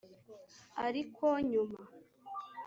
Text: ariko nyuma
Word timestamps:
ariko 0.87 1.25
nyuma 1.49 1.79